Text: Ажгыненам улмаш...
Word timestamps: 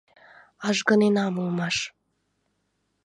Ажгыненам 0.67 1.33
улмаш... 1.43 1.77